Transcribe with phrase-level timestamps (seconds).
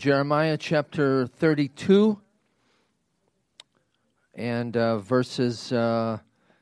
[0.00, 2.20] Jeremiah chapter 32
[4.32, 6.18] and uh, verses uh,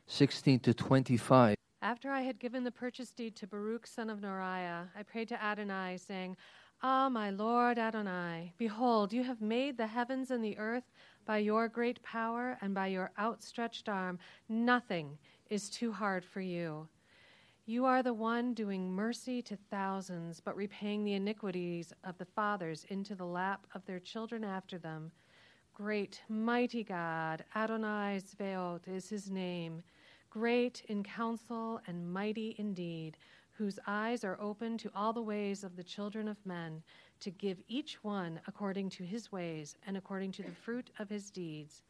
[0.06, 1.54] 16 to 25.
[1.82, 5.44] After I had given the purchase deed to Baruch son of Neriah, I prayed to
[5.44, 6.38] Adonai, saying,
[6.82, 10.90] Ah, my Lord Adonai, behold, you have made the heavens and the earth
[11.26, 14.18] by your great power and by your outstretched arm.
[14.48, 15.18] Nothing
[15.50, 16.88] is too hard for you.
[17.68, 22.86] You are the one doing mercy to thousands, but repaying the iniquities of the fathers
[22.90, 25.10] into the lap of their children after them.
[25.74, 29.82] Great, mighty God, Adonai Tzvaot is his name.
[30.30, 33.16] Great in counsel and mighty indeed,
[33.50, 36.84] whose eyes are open to all the ways of the children of men,
[37.18, 41.32] to give each one according to his ways and according to the fruit of his
[41.32, 41.82] deeds.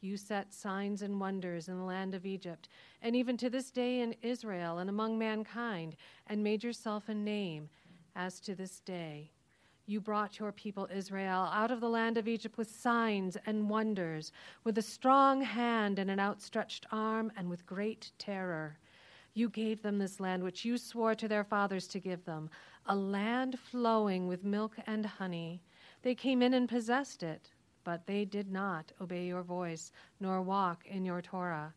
[0.00, 2.68] You set signs and wonders in the land of Egypt,
[3.02, 5.96] and even to this day in Israel and among mankind,
[6.28, 7.68] and made yourself a name
[8.14, 9.32] as to this day.
[9.86, 14.30] You brought your people Israel out of the land of Egypt with signs and wonders,
[14.62, 18.78] with a strong hand and an outstretched arm, and with great terror.
[19.34, 22.50] You gave them this land which you swore to their fathers to give them,
[22.86, 25.62] a land flowing with milk and honey.
[26.02, 27.50] They came in and possessed it
[27.84, 31.74] but they did not obey your voice, nor walk in your Torah.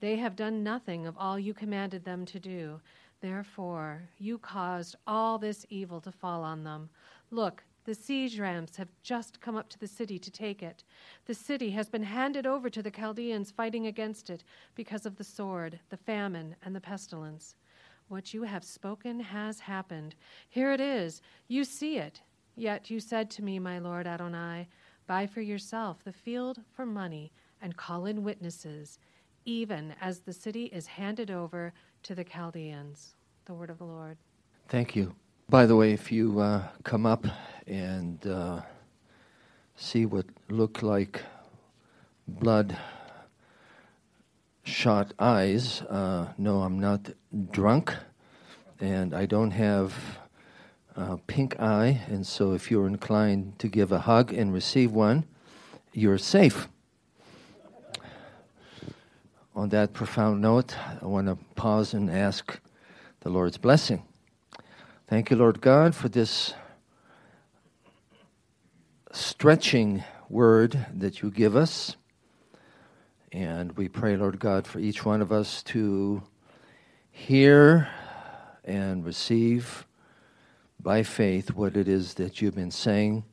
[0.00, 2.80] They have done nothing of all you commanded them to do.
[3.20, 6.90] Therefore, you caused all this evil to fall on them.
[7.30, 10.82] Look, the siege ramps have just come up to the city to take it.
[11.26, 14.42] The city has been handed over to the Chaldeans fighting against it
[14.74, 17.54] because of the sword, the famine, and the pestilence.
[18.08, 20.16] What you have spoken has happened.
[20.48, 21.22] Here it is.
[21.48, 22.20] You see it.
[22.56, 24.66] Yet you said to me, my Lord Adonai,
[25.06, 27.30] Buy for yourself the field for money
[27.62, 28.98] and call in witnesses,
[29.44, 31.72] even as the city is handed over
[32.02, 33.14] to the Chaldeans.
[33.44, 34.16] The word of the Lord.
[34.68, 35.14] Thank you.
[35.48, 37.24] By the way, if you uh, come up
[37.68, 38.62] and uh,
[39.76, 41.22] see what look like
[42.26, 42.76] blood
[44.64, 47.10] shot eyes, uh, no, I'm not
[47.52, 47.94] drunk,
[48.80, 49.94] and I don't have
[51.26, 55.24] pink eye, and so if you're inclined to give a hug and receive one,
[55.92, 56.68] you're safe.
[59.54, 62.60] On that profound note, I want to pause and ask
[63.20, 64.02] the Lord's blessing.
[65.06, 66.54] Thank you, Lord God, for this
[69.12, 71.96] stretching word that you give us.
[73.32, 76.22] And we pray, Lord God, for each one of us to
[77.10, 77.88] hear
[78.64, 79.86] and receive
[80.86, 83.24] by faith what it is that you've been saying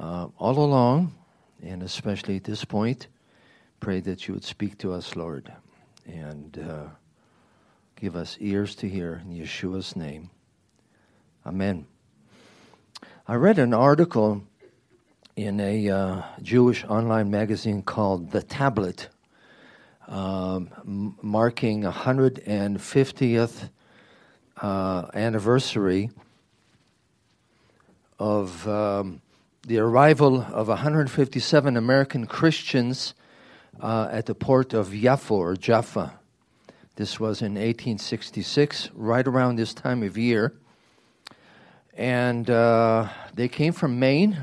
[0.00, 1.14] uh, all along,
[1.62, 3.06] and especially at this point.
[3.78, 5.52] Pray that you would speak to us, Lord,
[6.06, 6.86] and uh,
[7.94, 10.30] give us ears to hear in Yeshua's name.
[11.46, 11.86] Amen.
[13.28, 14.42] I read an article
[15.36, 19.08] in a uh, Jewish online magazine called The Tablet,
[20.08, 23.70] um, marking 150th
[24.60, 26.10] uh, anniversary
[28.18, 29.20] of um,
[29.66, 33.14] the arrival of 157 American Christians
[33.80, 36.18] uh, at the port of Yafo or Jaffa.
[36.96, 40.52] This was in 1866, right around this time of year.
[41.96, 44.38] And uh, they came from Maine.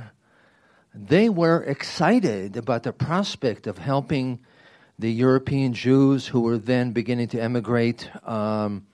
[0.94, 4.40] They were excited about the prospect of helping
[4.98, 8.86] the European Jews who were then beginning to emigrate um,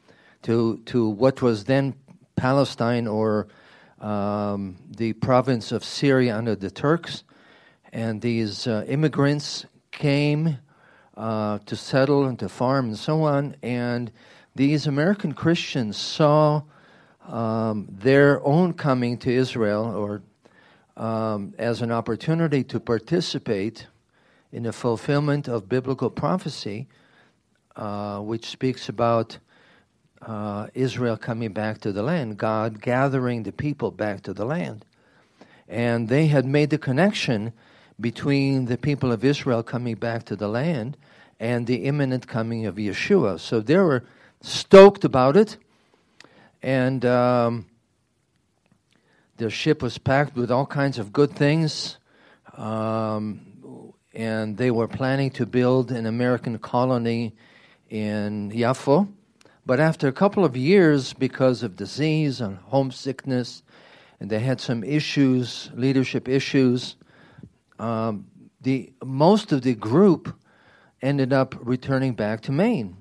[0.43, 1.95] to, to what was then
[2.35, 3.47] Palestine or
[3.99, 7.23] um, the province of Syria under the Turks,
[7.93, 10.57] and these uh, immigrants came
[11.15, 13.55] uh, to settle and to farm and so on.
[13.63, 14.11] And
[14.55, 16.63] these American Christians saw
[17.27, 20.21] um, their own coming to Israel or
[20.97, 23.87] um, as an opportunity to participate
[24.51, 26.87] in the fulfillment of biblical prophecy,
[27.75, 29.37] uh, which speaks about
[30.21, 34.85] uh, Israel coming back to the land, God gathering the people back to the land.
[35.67, 37.53] And they had made the connection
[37.99, 40.97] between the people of Israel coming back to the land
[41.39, 43.39] and the imminent coming of Yeshua.
[43.39, 44.05] So they were
[44.41, 45.57] stoked about it.
[46.61, 47.65] And um,
[49.37, 51.97] their ship was packed with all kinds of good things.
[52.57, 57.35] Um, and they were planning to build an American colony
[57.89, 59.07] in Yafo
[59.65, 63.63] but after a couple of years, because of disease and homesickness,
[64.19, 66.95] and they had some issues, leadership issues,
[67.79, 68.27] um,
[68.61, 70.33] the most of the group
[71.01, 72.97] ended up returning back to Maine.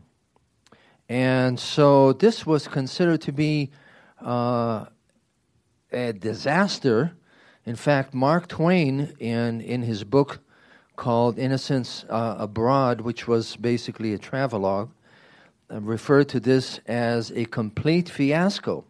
[1.08, 3.70] And so this was considered to be
[4.20, 4.86] uh,
[5.92, 7.16] a disaster
[7.66, 10.40] In fact, Mark Twain, in, in his book
[10.96, 14.90] called Innocents uh, Abroad, which was basically a travelogue,
[15.70, 18.84] uh, referred to this as a complete fiasco.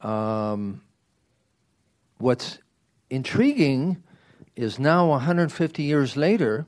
[0.00, 0.82] Um,
[2.18, 2.58] what's
[3.10, 4.02] intriguing
[4.54, 6.66] is now 150 years later,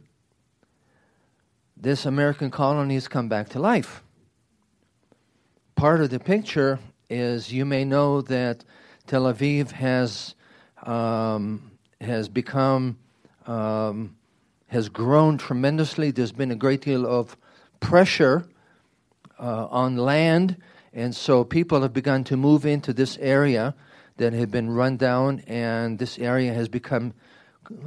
[1.77, 4.03] this American colony has come back to life.
[5.77, 8.65] Part of the picture is you may know that
[9.07, 10.35] Tel Aviv has
[10.83, 11.71] um,
[12.01, 12.99] has become
[13.47, 14.17] um,
[14.67, 16.11] has grown tremendously.
[16.11, 17.37] There's been a great deal of
[17.81, 18.47] pressure
[19.39, 20.57] uh, on land,
[20.93, 23.75] and so people have begun to move into this area
[24.17, 27.15] that had been run down, and this area has become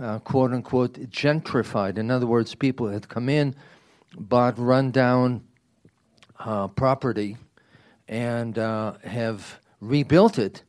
[0.02, 1.98] uh, quote unquote gentrified.
[1.98, 3.56] In other words, people had come in,
[4.18, 5.44] bought run down
[6.40, 7.38] uh, property,
[8.08, 10.64] and uh, have rebuilt it.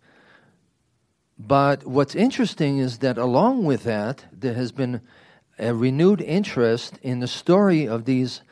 [1.39, 5.01] But what's interesting is that along with that, there has been
[5.59, 8.43] a renewed interest in the story of these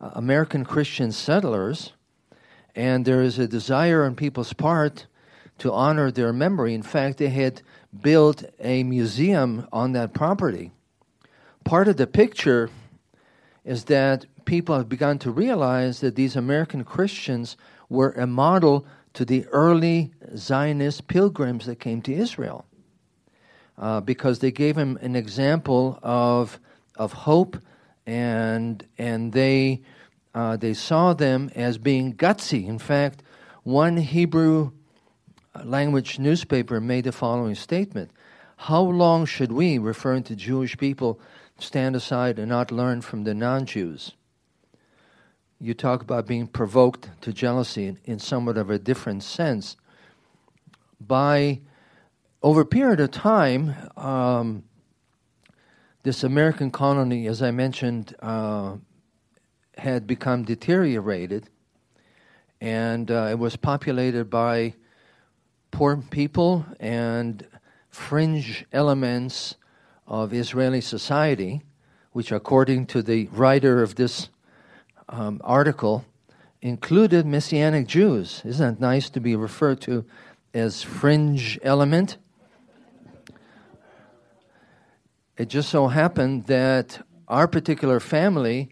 [0.00, 1.92] American Christian settlers,
[2.74, 5.06] and there is a desire on people's part
[5.58, 6.74] to honor their memory.
[6.74, 7.62] In fact, they had
[8.00, 10.70] built a museum on that property.
[11.64, 12.70] Part of the picture
[13.64, 17.56] is that people have begun to realize that these American Christians
[17.88, 22.64] were a model to the early Zionist pilgrims that came to Israel.
[23.76, 26.60] Uh, because they gave them an example of,
[26.96, 27.56] of hope
[28.10, 29.82] and, and they,
[30.34, 32.66] uh, they saw them as being gutsy.
[32.66, 33.22] In fact,
[33.62, 34.72] one Hebrew
[35.64, 38.10] language newspaper made the following statement
[38.56, 41.20] How long should we, referring to Jewish people,
[41.58, 44.12] stand aside and not learn from the non Jews?
[45.60, 49.76] You talk about being provoked to jealousy in, in somewhat of a different sense.
[51.00, 51.60] By
[52.42, 54.64] over a period of time, um,
[56.02, 58.76] this American colony, as I mentioned, uh,
[59.76, 61.48] had become deteriorated,
[62.60, 64.74] and uh, it was populated by
[65.70, 67.46] poor people and
[67.90, 69.56] fringe elements
[70.06, 71.62] of Israeli society,
[72.12, 74.28] which, according to the writer of this
[75.08, 76.04] um, article,
[76.62, 78.42] included Messianic Jews.
[78.44, 80.04] Isn't it nice to be referred to
[80.52, 82.18] as fringe element?
[85.40, 88.68] It just so happened that our particular family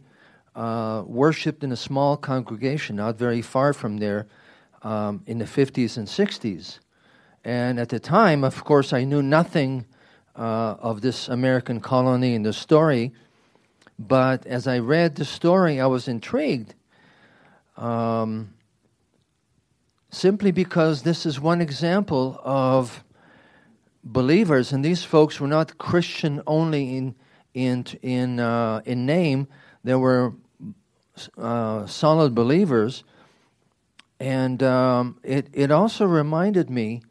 [0.54, 4.26] uh, worshipped in a small congregation not very far from there
[4.82, 6.80] um, in the 50s and 60s.
[7.42, 9.86] And at the time, of course, I knew nothing
[10.36, 13.14] uh, of this American colony and the story.
[13.98, 16.74] But as I read the story, I was intrigued.
[17.78, 18.52] Um,
[20.10, 23.02] simply because this is one example of
[24.12, 27.14] believers, and these folks were not Christian only in
[27.55, 29.49] in in uh, in name.
[29.84, 30.34] They were
[31.37, 33.05] uh, solid believers,
[34.19, 37.02] and um, it it also reminded me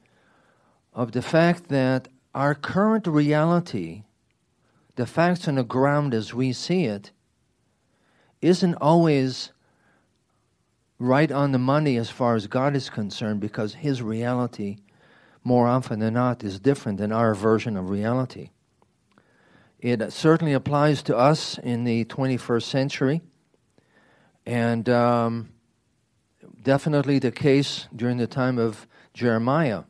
[0.93, 4.03] of the fact that our current reality,
[4.95, 7.11] the facts on the ground as we see it,
[8.41, 9.51] isn't always
[10.99, 14.77] right on the money as far as God is concerned because His reality,
[15.47, 18.49] more often than not, is different than our version of reality.
[19.79, 23.21] It certainly applies to us in the 21st century,
[24.45, 25.49] and um,
[26.61, 29.83] definitely the case during the time of Jeremiah.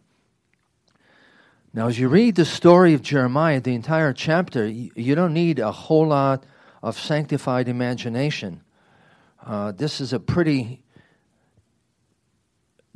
[1.73, 5.71] Now, as you read the story of Jeremiah, the entire chapter, you, don't need a
[5.71, 6.45] whole lot
[6.83, 8.61] of sanctified imagination.
[9.43, 10.83] Uh, this is a pretty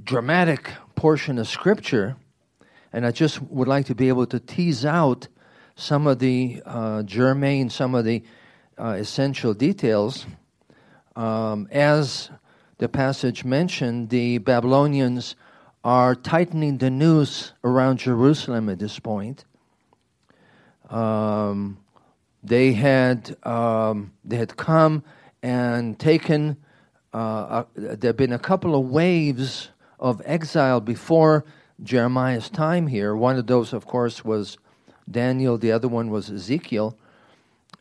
[0.03, 2.17] dramatic portion of Scripture,
[2.93, 5.27] and I just would like to be able to tease out
[5.75, 8.23] some of the uh, germane, some of the
[8.77, 10.25] uh, essential details.
[11.15, 12.29] Um, as
[12.77, 15.35] the passage mentioned, the Babylonians
[15.83, 19.45] are tightening the noose around Jerusalem at this point.
[20.89, 21.77] Um,
[22.43, 25.03] they had um, they had come
[25.41, 26.57] and taken.
[27.13, 29.69] Uh, there had been a couple of waves
[29.99, 31.45] of exile before
[31.83, 33.15] Jeremiah's time here.
[33.15, 34.57] One of those, of course, was
[35.09, 35.57] Daniel.
[35.57, 36.97] The other one was Ezekiel.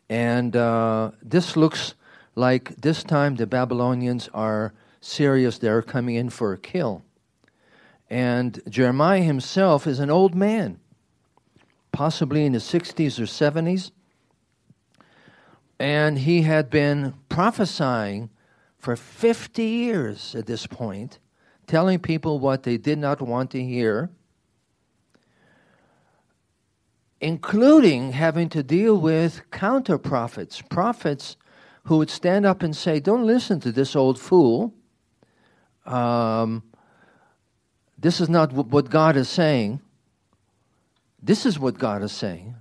[0.09, 1.95] And uh, this looks
[2.35, 5.59] like this time the Babylonians are serious.
[5.59, 7.02] They're coming in for a kill.
[8.09, 10.80] And Jeremiah himself is an old man,
[11.92, 13.92] possibly in his 60s or 70s.
[15.78, 18.30] And he had been prophesying
[18.78, 21.19] for 50 years at this point,
[21.71, 24.11] telling people what they did not want to hear.
[27.21, 31.37] including having to deal with counter prophets, prophets
[31.85, 34.73] who would stand up and say, Don't listen to this old fool.
[35.85, 36.62] Um,
[37.99, 39.81] this is not what God is saying.
[41.23, 42.57] This is what God is saying.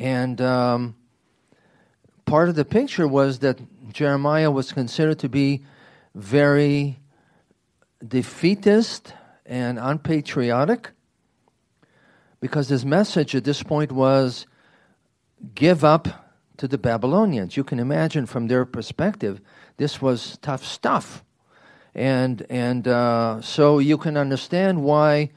[0.00, 0.96] And um,
[2.24, 3.60] part of the picture was that
[3.92, 5.64] Jeremiah was considered to be
[6.14, 6.98] very
[8.06, 10.90] defeatist and unpatriotic
[12.40, 14.46] because his message at this point was
[15.54, 16.08] give up
[16.56, 17.56] to the Babylonians.
[17.56, 19.40] You can imagine from their perspective,
[19.76, 21.24] this was tough stuff.
[21.94, 25.30] And, and uh, so you can understand why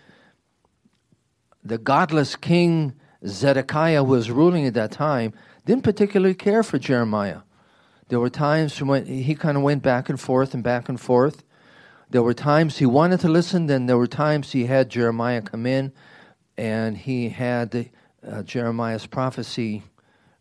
[1.64, 2.94] the godless king
[3.26, 5.34] Zedekiah who was ruling at that time
[5.66, 7.40] didn't particularly care for Jeremiah.
[8.08, 11.44] There were times when he kind of went back and forth and back and forth.
[12.10, 15.66] There were times he wanted to listen, then there were times he had Jeremiah come
[15.66, 15.92] in
[16.58, 17.90] and he had
[18.28, 19.84] uh, Jeremiah's prophecy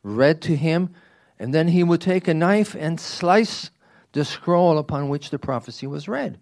[0.02, 0.94] read to him,
[1.38, 3.70] and then he would take a knife and slice
[4.12, 6.38] the scroll upon which the prophecy was read.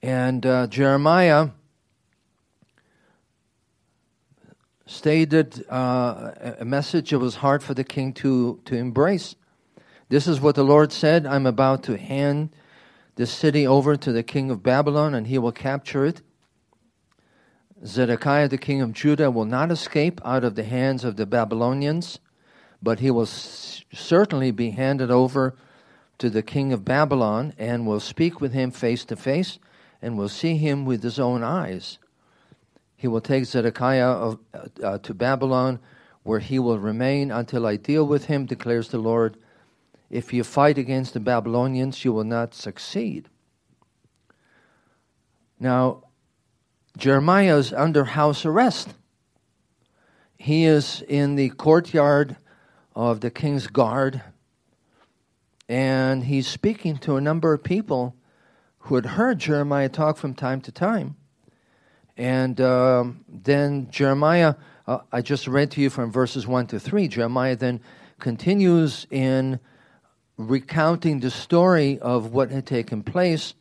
[0.00, 1.50] And uh, Jeremiah
[4.86, 9.34] stated uh, a message that was hard for the king to, to embrace.
[10.08, 12.50] This is what the Lord said I'm about to hand
[13.16, 16.22] this city over to the king of Babylon, and he will capture it.
[17.84, 22.20] Zedekiah, the king of Judah, will not escape out of the hands of the Babylonians,
[22.82, 25.56] but he will certainly be handed over
[26.18, 29.58] to the king of Babylon and will speak with him face to face
[30.00, 31.98] and will see him with his own eyes.
[32.96, 34.38] He will take Zedekiah of,
[34.82, 35.78] uh, to Babylon,
[36.22, 39.36] where he will remain until I deal with him, declares the Lord.
[40.10, 43.28] If you fight against the Babylonians, you will not succeed.
[45.60, 46.04] Now,
[46.96, 48.94] Jeremiah is under house arrest.
[50.36, 52.36] He is in the courtyard
[52.94, 54.22] of the king's guard,
[55.68, 58.16] and he's speaking to a number of people
[58.78, 61.16] who had heard Jeremiah talk from time to time.
[62.16, 64.54] And um, then Jeremiah,
[64.86, 67.06] uh, I just read to you from verses 1 to 3.
[67.08, 67.80] Jeremiah then
[68.18, 69.60] continues in
[70.38, 73.54] recounting the story of what had taken place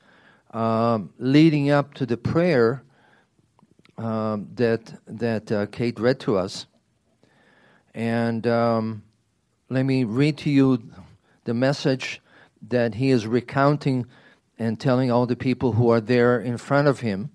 [0.51, 2.83] um, leading up to the prayer
[3.97, 6.67] um, that that uh, Kate read to us.
[7.93, 9.03] And um,
[9.69, 10.81] let me read to you
[11.45, 12.21] the message
[12.69, 14.05] that he is recounting
[14.59, 17.31] and telling all the people who are there in front of him.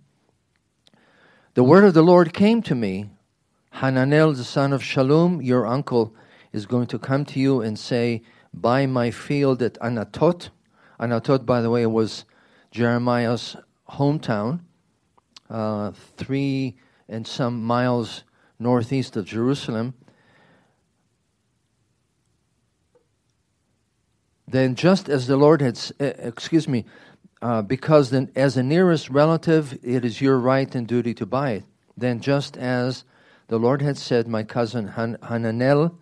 [1.55, 3.11] The word of the Lord came to me.
[3.75, 6.15] Hananel, the son of Shallum, your uncle,
[6.53, 8.23] is going to come to you and say,
[8.55, 10.51] Buy my field at Anatot.
[11.01, 12.25] Anatot, by the way, was
[12.71, 13.57] Jeremiah's
[13.91, 14.61] hometown,
[15.51, 16.77] uh, three
[17.09, 18.25] and some miles
[18.59, 19.95] northeast of Jerusalem.
[24.47, 26.85] Then, just as the Lord had, excuse me,
[27.41, 31.53] uh, because then, as a nearest relative, it is your right and duty to buy
[31.53, 31.65] it.
[31.97, 33.05] Then, just as
[33.49, 35.97] the Lord had said, my cousin Han- Hananel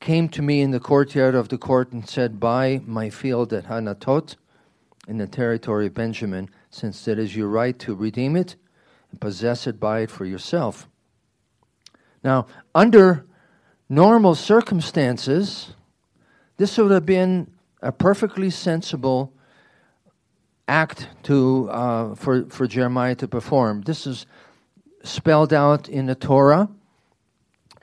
[0.00, 3.66] came to me in the courtyard of the court and said, Buy my field at
[3.66, 4.36] Hanatot
[5.08, 8.56] in the territory of Benjamin, since it is your right to redeem it
[9.10, 10.88] and possess it, buy it for yourself.
[12.22, 13.24] Now, under
[13.88, 15.74] normal circumstances,
[16.56, 19.32] this would have been a perfectly sensible
[20.68, 23.82] act to uh, for for Jeremiah to perform.
[23.82, 24.26] This is
[25.04, 26.68] spelled out in the Torah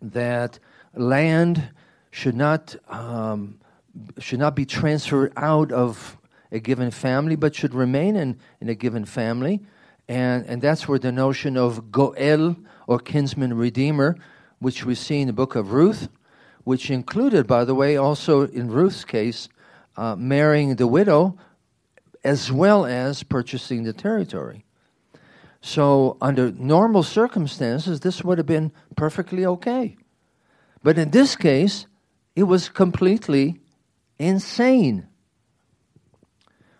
[0.01, 0.59] that
[0.93, 1.69] land
[2.13, 3.59] should not um,
[4.19, 6.15] should not be transferred out of
[6.51, 9.61] a given family, but should remain in, in a given family.
[10.07, 12.55] And, and that's where the notion of Goel
[12.85, 14.15] or kinsman redeemer,
[14.59, 16.07] which we see in the book of Ruth,
[16.63, 19.49] which included, by the way, also in Ruth's case,
[19.97, 21.35] uh, marrying the widow
[22.23, 24.65] as well as purchasing the territory.
[25.61, 29.95] So, under normal circumstances, this would have been perfectly okay.
[30.83, 31.87] But in this case,
[32.35, 33.59] it was completely
[34.17, 35.07] insane.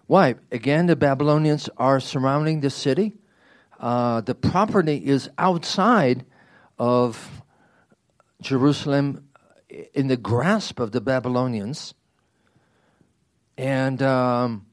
[0.07, 0.35] Why?
[0.51, 3.13] Again, the Babylonians are surrounding the city.
[3.79, 6.25] Uh, the property is outside
[6.77, 7.41] of
[8.41, 9.27] Jerusalem
[9.93, 11.93] in the grasp of the Babylonians.
[13.57, 14.65] And um,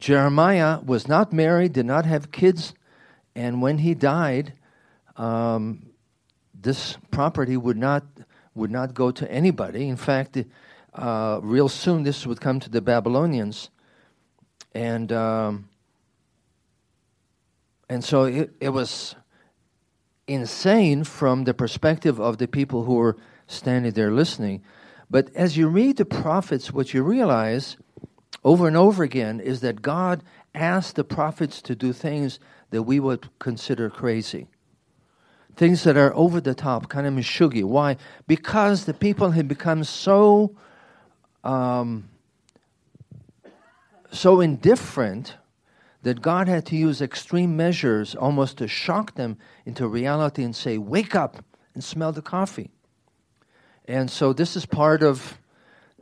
[0.00, 2.74] Jeremiah was not married, did not have kids,
[3.34, 4.52] and when he died,
[5.16, 5.90] um,
[6.54, 8.04] this property would not
[8.58, 9.88] would not go to anybody.
[9.88, 10.36] In fact,
[10.94, 13.70] uh, real soon this would come to the Babylonians,
[14.74, 15.68] and um,
[17.88, 19.14] and so it, it was
[20.26, 24.62] insane from the perspective of the people who were standing there listening.
[25.10, 27.78] But as you read the prophets, what you realize
[28.44, 30.22] over and over again is that God
[30.54, 32.38] asked the prophets to do things
[32.70, 34.48] that we would consider crazy.
[35.58, 37.64] Things that are over the top, kind of mishugi.
[37.64, 37.98] Why?
[38.26, 40.56] Because the people had become so
[41.44, 42.08] um,
[44.10, 45.36] so indifferent
[46.02, 49.36] that God had to use extreme measures almost to shock them
[49.66, 52.70] into reality and say, Wake up and smell the coffee.
[53.86, 55.38] And so this is part of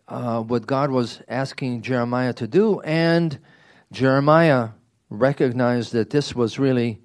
[0.08, 2.80] uh, what God was asking Jeremiah to do.
[2.80, 3.38] And
[3.92, 4.70] Jeremiah
[5.08, 7.00] recognized that this was really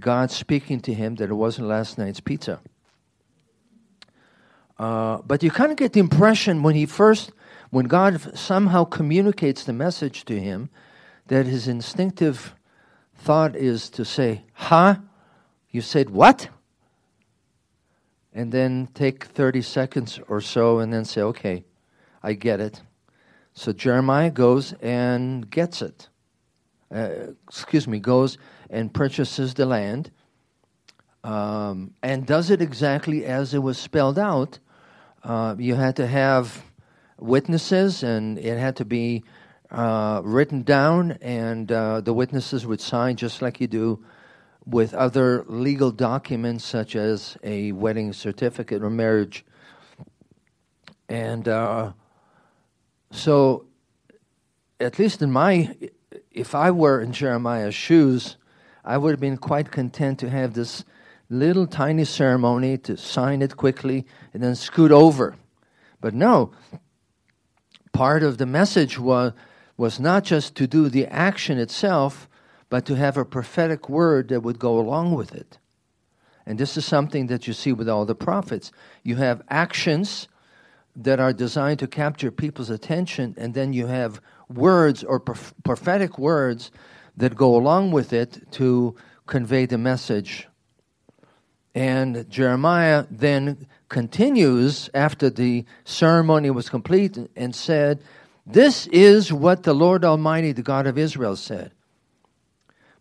[0.00, 2.60] God speaking to him, that it wasn't last night's pizza.
[4.78, 7.32] Uh, but you kind of get the impression when he first,
[7.70, 10.70] when God somehow communicates the message to him,
[11.26, 12.54] that his instinctive
[13.14, 14.96] thought is to say, Huh?
[15.70, 16.48] You said what?
[18.32, 21.64] And then take 30 seconds or so and then say, Okay,
[22.22, 22.82] I get it.
[23.52, 26.08] So Jeremiah goes and gets it.
[26.94, 28.38] Uh, excuse me, goes
[28.70, 30.10] and purchases the land
[31.28, 34.58] um, and does it exactly as it was spelled out.
[35.22, 36.64] Uh, you had to have
[37.18, 39.24] witnesses, and it had to be
[39.70, 44.02] uh, written down, and uh, the witnesses would sign just like you do
[44.64, 49.44] with other legal documents, such as a wedding certificate or marriage.
[51.10, 51.92] And uh,
[53.10, 53.66] so,
[54.80, 55.76] at least in my,
[56.30, 58.37] if I were in Jeremiah's shoes,
[58.88, 60.82] I would have been quite content to have this
[61.28, 65.36] little tiny ceremony to sign it quickly and then scoot over.
[66.00, 66.52] But no,
[67.92, 69.34] part of the message was
[69.76, 72.28] was not just to do the action itself,
[72.70, 75.58] but to have a prophetic word that would go along with it.
[76.46, 78.72] And this is something that you see with all the prophets.
[79.02, 80.28] You have actions
[80.96, 86.70] that are designed to capture people's attention, and then you have words or prophetic words
[87.18, 88.94] that go along with it to
[89.26, 90.48] convey the message.
[91.74, 98.00] And Jeremiah then continues after the ceremony was complete and said,
[98.46, 101.72] this is what the Lord Almighty, the God of Israel, said.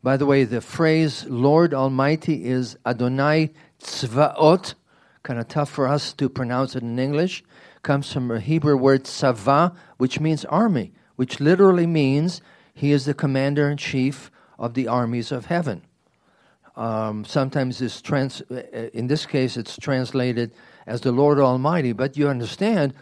[0.04, 3.52] By the way, the phrase Lord Almighty is Adonai
[3.82, 4.74] Tzvaot,
[5.24, 7.44] kind of tough for us to pronounce it in English,
[7.82, 12.42] comes from a Hebrew word tzava, which means army, which literally means
[12.78, 15.82] he is the commander in chief of the armies of heaven.
[16.76, 18.42] Um, sometimes it's trans,
[18.94, 20.52] in this case, it's translated
[20.86, 22.94] as the Lord Almighty, but you understand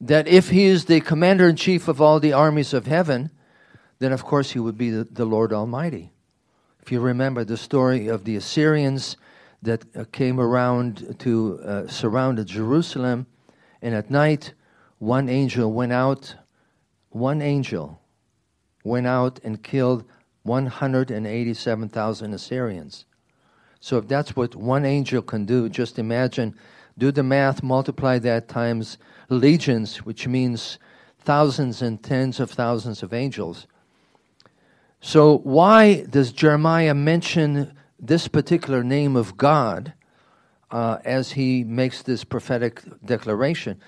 [0.00, 3.30] that if he is the commander in chief of all the armies of heaven,
[4.00, 6.10] then of course he would be the, the Lord Almighty.
[6.82, 9.16] If you remember the story of the Assyrians
[9.62, 13.28] that uh, came around to uh, surround Jerusalem,
[13.80, 14.54] and at night
[14.98, 16.34] one angel went out,
[17.10, 17.97] one angel
[18.84, 20.04] went out and killed
[20.42, 23.04] 187,000 Assyrians.
[23.80, 26.54] So if that's what one angel can do, just imagine,
[26.96, 30.78] do the math, multiply that times legions, which means
[31.18, 33.66] thousands and tens of thousands of angels.
[35.00, 39.92] So, why does Jeremiah mention this particular name of God
[40.72, 43.80] uh, as he makes this prophetic declaration?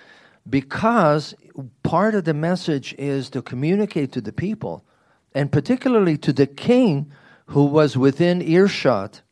[0.50, 1.34] Because
[1.82, 4.84] part of the message is to communicate to the people,
[5.34, 7.10] and particularly to the king
[7.46, 9.22] who was within earshot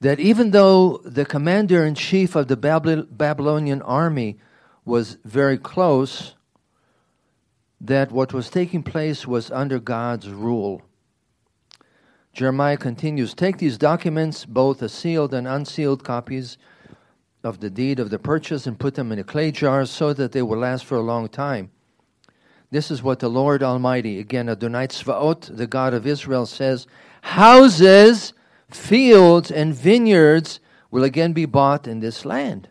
[0.00, 4.38] that even though the commander in chief of the Babylonian army
[4.84, 6.34] was very close,
[7.80, 10.82] that what was taking place was under God's rule.
[12.32, 16.56] Jeremiah continues Take these documents, both the sealed and unsealed copies
[17.42, 20.32] of the deed of the purchase, and put them in a clay jar so that
[20.32, 21.70] they will last for a long time.
[22.70, 26.86] This is what the Lord Almighty, again, Adonai Tzvaot, the God of Israel, says
[27.22, 28.32] Houses
[28.70, 32.68] fields and vineyards will again be bought in this land.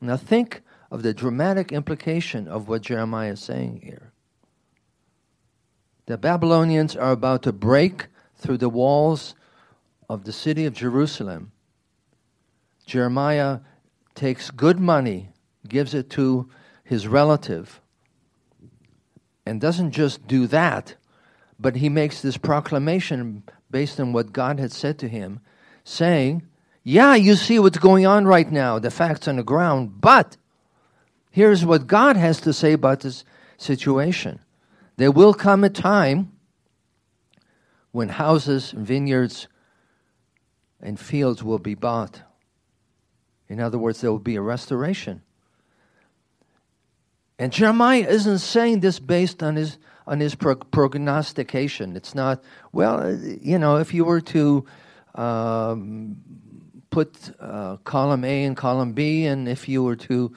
[0.00, 4.12] Now think of the dramatic implication of what Jeremiah is saying here.
[6.06, 9.34] The Babylonians are about to break through the walls
[10.08, 11.52] of the city of Jerusalem.
[12.86, 13.60] Jeremiah
[14.14, 15.30] takes good money,
[15.66, 16.48] gives it to
[16.84, 17.80] his relative,
[19.46, 20.94] and doesn't just do that,
[21.58, 25.40] but he makes this proclamation based on what God had said to him,
[25.84, 26.42] saying,
[26.82, 30.36] Yeah, you see what's going on right now, the facts on the ground, but
[31.30, 33.24] here's what God has to say about this
[33.56, 34.40] situation.
[34.96, 36.32] There will come a time
[37.92, 39.48] when houses, vineyards,
[40.80, 42.22] and fields will be bought.
[43.52, 45.20] In other words, there will be a restoration.
[47.38, 51.94] And Jeremiah isn't saying this based on his on his prognostication.
[51.94, 54.64] It's not well, you know, if you were to
[55.14, 56.16] um,
[56.88, 60.32] put uh, column A and column B, and if you were to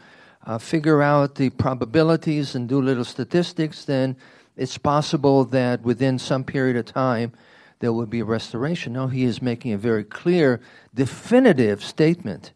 [0.45, 4.17] uh, figure out the probabilities and do little statistics, then
[4.57, 7.31] it's possible that within some period of time
[7.79, 8.91] there will be a restoration.
[8.91, 10.59] No, he is making a very clear,
[10.93, 12.51] definitive statement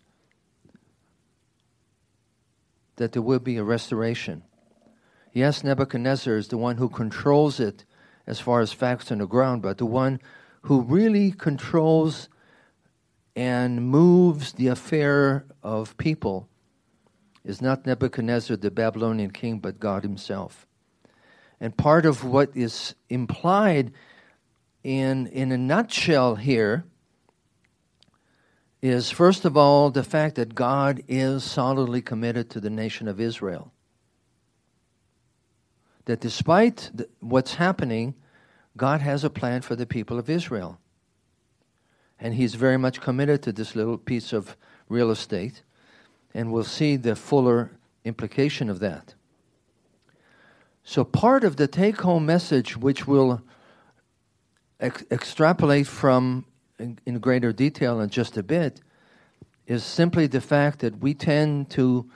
[2.99, 4.43] that there will be a restoration.
[5.33, 7.85] Yes, Nebuchadnezzar is the one who controls it
[8.27, 10.19] as far as facts on the ground, but the one
[10.63, 12.29] who really controls
[13.35, 16.49] and moves the affair of people
[17.45, 20.67] is not Nebuchadnezzar, the Babylonian king, but God Himself.
[21.61, 23.93] And part of what is implied
[24.83, 26.83] in, in a nutshell here
[28.81, 33.19] is, first of all, the fact that God is solidly committed to the nation of
[33.19, 33.71] Israel.
[36.05, 38.15] That despite the, what's happening,
[38.77, 40.79] God has a plan for the people of Israel.
[42.19, 44.55] And He's very much committed to this little piece of
[44.87, 45.63] real estate.
[46.33, 47.71] And we'll see the fuller
[48.05, 49.13] implication of that.
[50.83, 53.41] So, part of the take home message, which we'll
[54.79, 56.45] ex- extrapolate from
[56.79, 58.81] in, in greater detail in just a bit,
[59.67, 62.09] is simply the fact that we tend to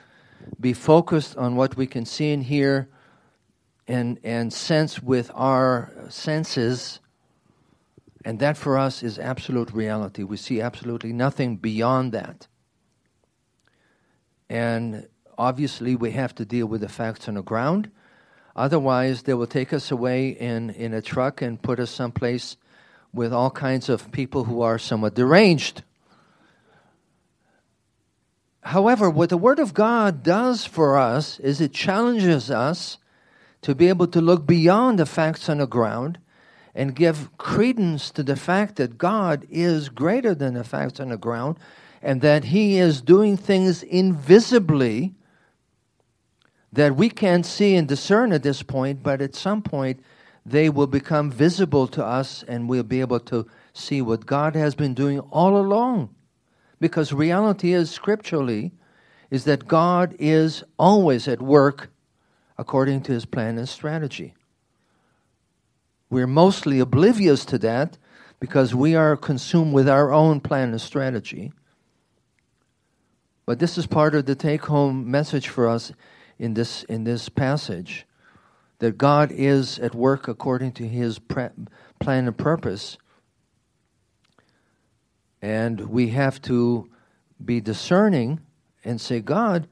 [0.60, 2.88] be focused on what we can see and hear
[3.86, 7.00] and, and sense with our senses.
[8.24, 10.24] And that for us is absolute reality.
[10.24, 12.46] We see absolutely nothing beyond that.
[14.48, 17.90] And obviously, we have to deal with the facts on the ground.
[18.56, 22.56] Otherwise, they will take us away in, in a truck and put us someplace
[23.14, 25.82] with all kinds of people who are somewhat deranged.
[28.62, 32.98] However, what the Word of God does for us is it challenges us
[33.62, 36.18] to be able to look beyond the facts on the ground
[36.74, 41.16] and give credence to the fact that God is greater than the facts on the
[41.16, 41.56] ground
[42.02, 45.14] and that He is doing things invisibly
[46.72, 50.00] that we can't see and discern at this point, but at some point
[50.46, 54.74] they will become visible to us and we'll be able to see what God has
[54.74, 56.14] been doing all along.
[56.80, 58.72] Because reality is scripturally
[59.30, 61.90] is that God is always at work
[62.58, 64.34] according to his plan and strategy.
[66.10, 67.96] We're mostly oblivious to that
[68.38, 71.52] because we are consumed with our own plan and strategy.
[73.46, 75.92] But this is part of the take home message for us
[76.38, 78.06] in this, in this passage
[78.84, 81.48] that God is at work according to his pre-
[82.00, 82.98] plan and purpose.
[85.40, 86.90] And we have to
[87.42, 88.40] be discerning
[88.84, 89.68] and say, God,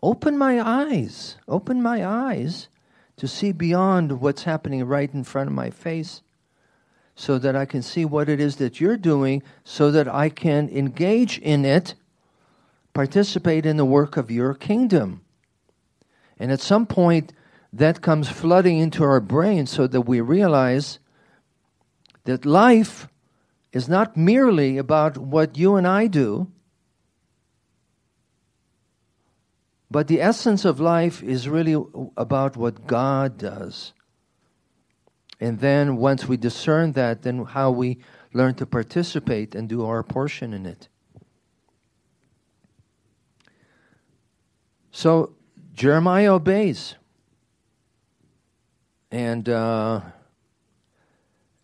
[0.00, 2.68] open my eyes, open my eyes
[3.16, 6.22] to see beyond what's happening right in front of my face
[7.16, 10.68] so that I can see what it is that you're doing so that I can
[10.68, 11.96] engage in it,
[12.92, 15.22] participate in the work of your kingdom.
[16.38, 17.32] And at some point,
[17.74, 21.00] that comes flooding into our brain so that we realize
[22.22, 23.08] that life
[23.72, 26.46] is not merely about what you and I do,
[29.90, 31.76] but the essence of life is really
[32.16, 33.92] about what God does.
[35.40, 37.98] And then once we discern that, then how we
[38.32, 40.88] learn to participate and do our portion in it.
[44.92, 45.34] So
[45.72, 46.94] Jeremiah obeys.
[49.14, 50.00] And, uh,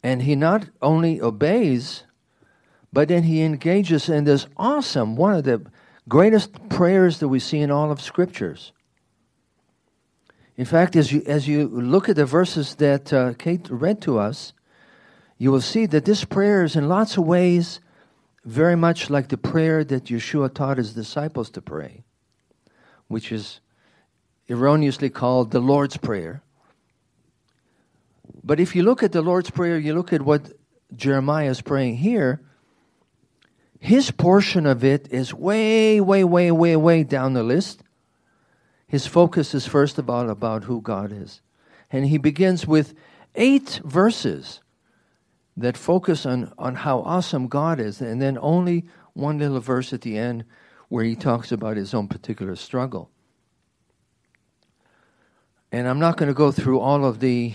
[0.04, 2.04] and he not only obeys,
[2.92, 5.60] but then he engages in this awesome, one of the
[6.08, 8.70] greatest prayers that we see in all of scriptures.
[10.56, 14.20] In fact, as you, as you look at the verses that uh, Kate read to
[14.20, 14.52] us,
[15.36, 17.80] you will see that this prayer is in lots of ways
[18.44, 22.04] very much like the prayer that Yeshua taught his disciples to pray,
[23.08, 23.58] which is
[24.48, 26.44] erroneously called the Lord's Prayer.
[28.42, 30.52] But if you look at the Lord's Prayer, you look at what
[30.94, 32.42] Jeremiah is praying here,
[33.78, 37.82] his portion of it is way, way, way, way, way down the list.
[38.86, 41.40] His focus is first of all about who God is.
[41.90, 42.94] And he begins with
[43.34, 44.60] eight verses
[45.56, 50.02] that focus on, on how awesome God is, and then only one little verse at
[50.02, 50.44] the end
[50.88, 53.10] where he talks about his own particular struggle.
[55.72, 57.54] And I'm not going to go through all of the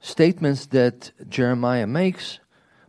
[0.00, 2.40] statements that Jeremiah makes,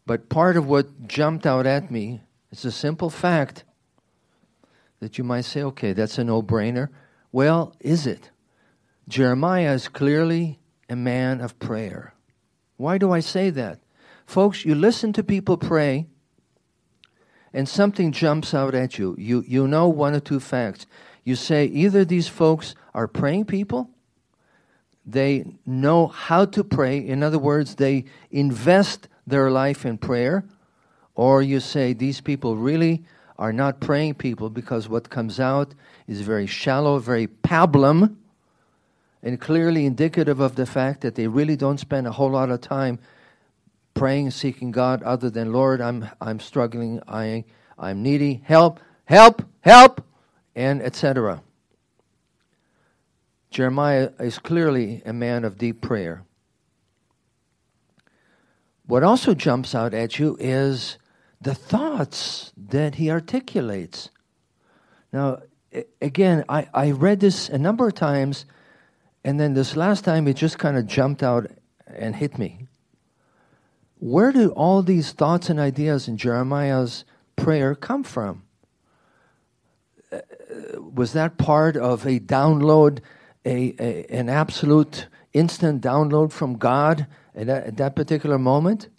[0.06, 3.66] But part of what jumped out at me is a simple fact
[5.00, 6.90] that you might say, okay, that's a no brainer.
[7.32, 8.32] Well, is it?
[9.08, 12.14] Jeremiah is clearly a man of prayer.
[12.78, 13.80] Why do I say that?
[14.26, 16.08] Folks, you listen to people pray,
[17.54, 19.16] and something jumps out at you.
[19.18, 20.86] You, you know one or two facts.
[21.24, 23.90] You say either these folks are praying people,
[25.08, 27.00] they know how to pray.
[27.00, 30.44] In other words, they invest their life in prayer,
[31.16, 33.04] or you say these people really
[33.40, 35.74] are not praying people because what comes out
[36.08, 38.18] is very shallow, very pablum,
[39.24, 42.62] and clearly indicative of the fact that they really don't spend a whole lot of
[42.62, 43.00] time
[43.94, 47.46] praying, seeking God, other than Lord, I'm I'm struggling, I
[47.80, 50.04] I'm needy, help, help, help,
[50.56, 51.42] and etc.
[53.58, 56.24] Jeremiah is clearly a man of deep prayer.
[58.86, 61.00] What also jumps out at you is
[61.42, 64.12] the thoughts that he articulates.
[65.12, 65.42] Now,
[66.00, 68.46] again, I, I read this a number of times,
[69.24, 71.50] and then this last time it just kind of jumped out
[71.88, 72.68] and hit me.
[73.98, 78.44] Where do all these thoughts and ideas in Jeremiah's prayer come from?
[80.12, 80.20] Uh,
[80.80, 83.00] was that part of a download,
[83.48, 88.90] a, a an absolute instant download from God at that, at that particular moment?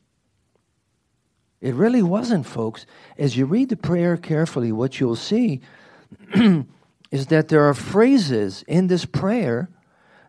[1.60, 2.86] It really wasn't, folks.
[3.18, 5.60] As you read the prayer carefully, what you'll see
[7.10, 9.68] is that there are phrases in this prayer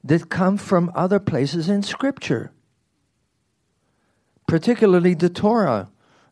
[0.04, 2.52] that come from other places in Scripture,
[4.48, 5.90] particularly the Torah,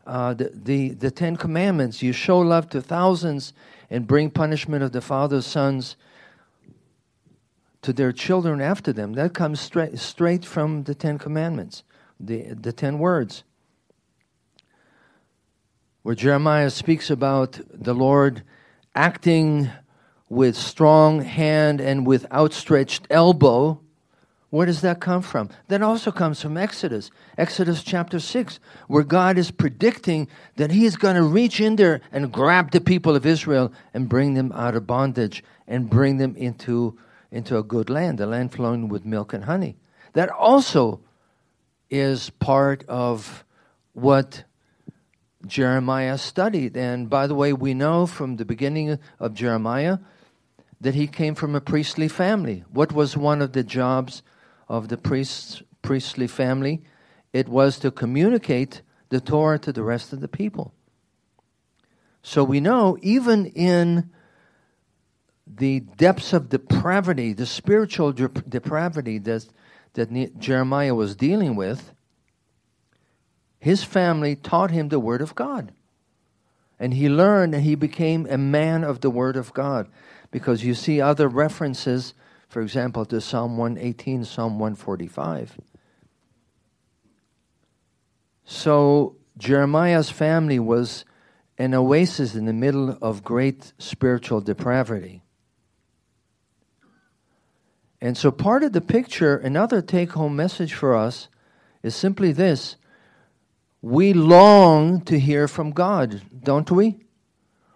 [0.08, 2.02] uh, the, the, the Ten Commandments.
[2.02, 3.54] You show love to thousands
[3.90, 5.96] and bring punishment of the father's sons
[7.88, 9.14] to their children after them.
[9.14, 11.84] That comes straight, straight from the Ten Commandments,
[12.20, 13.44] the, the Ten Words
[16.08, 18.44] where Jeremiah speaks about the Lord
[18.96, 19.70] acting
[20.30, 23.82] with strong hand and with outstretched elbow.
[24.50, 25.50] Where does that come from?
[25.68, 31.18] That also comes from Exodus, Exodus chapter 6, where God is predicting that He's going
[31.18, 34.88] to reach in there and grab the people of Israel and bring them out of
[34.88, 36.98] bondage and bring them into,
[37.32, 39.78] into a good land, a land flowing with milk and honey.
[40.14, 41.02] That also
[41.90, 43.44] is part of
[43.94, 44.44] what
[45.46, 46.76] Jeremiah studied.
[46.76, 50.00] And by the way, we know from the beginning of Jeremiah
[50.80, 52.64] that he came from a priestly family.
[52.72, 54.22] What was one of the jobs
[54.68, 56.84] of the priests, priestly family?
[57.34, 60.74] It was to communicate the Torah to the rest of the people.
[62.22, 64.10] So we know even in
[65.56, 69.46] the depths of depravity, the spiritual depravity that,
[69.94, 71.94] that Jeremiah was dealing with,
[73.60, 75.74] his family taught him the Word of God.
[76.80, 79.88] And he learned and he became a man of the Word of God.
[80.30, 82.14] Because you see other references,
[82.50, 85.60] for example, to Psalm 118, Psalm 145.
[88.46, 91.04] So Jeremiah's family was
[91.58, 95.24] an oasis in the middle of great spiritual depravity.
[98.02, 101.30] And so part of the picture, another take home message for us,
[101.84, 102.76] is simply this
[103.82, 106.98] we long to hear from God, don't we?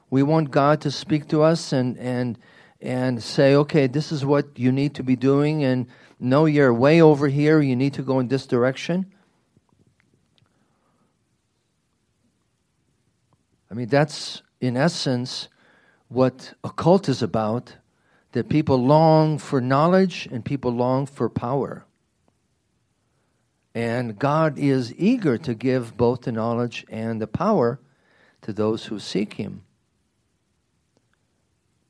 [0.10, 2.38] We want God to speak to us and, and,
[2.82, 5.88] and say, okay, this is what you need to be doing, and
[6.20, 9.12] no, you're way over here, you need to go in this direction.
[13.70, 15.48] I mean, that's in essence
[16.10, 17.76] what a cult is about
[18.32, 21.86] that people long for knowledge and people long for power.
[23.74, 27.80] And God is eager to give both the knowledge and the power
[28.42, 29.64] to those who seek Him.